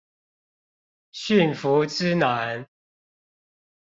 [1.13, 2.67] 馴服之難